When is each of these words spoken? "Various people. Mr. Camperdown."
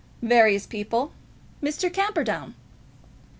"Various 0.23 0.65
people. 0.65 1.11
Mr. 1.61 1.93
Camperdown." 1.93 2.55